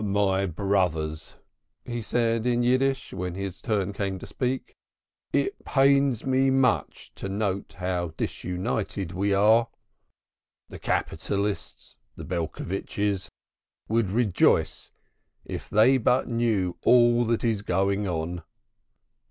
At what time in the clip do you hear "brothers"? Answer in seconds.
0.47-1.35